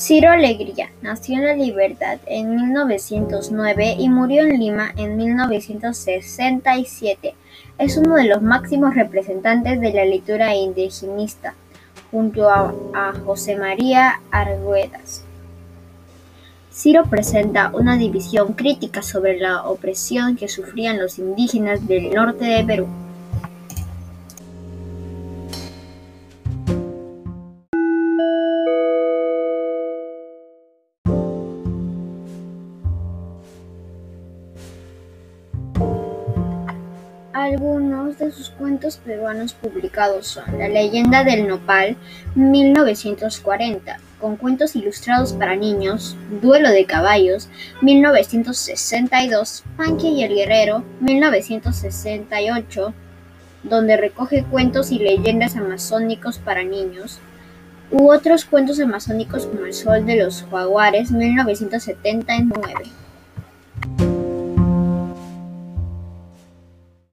[0.00, 5.18] Ciro Alegría nació en La Libertad en mil novecientos nueve y murió en Lima en
[5.18, 7.34] mil novecientos sesenta y siete.
[7.76, 11.52] Es uno de los máximos representantes de la literatura indigenista,
[12.10, 15.22] junto a José María Arguedas.
[16.72, 22.64] Ciro presenta una visión crítica sobre la opresión que sufrían los indígenas del norte de
[22.64, 22.88] Perú.
[37.40, 41.96] Algunos de sus cuentos peruanos publicados son La leyenda del nopal,
[42.34, 47.48] (1940), con cuentos ilustrados para niños, Duelo de caballos,
[47.80, 52.92] (1962), Panque y el guerrero, (1968),
[53.62, 57.20] donde recoge cuentos y leyendas amazónicos para niños,
[57.90, 62.74] u otros cuentos amazónicos como El sol de los jaguares, (1979).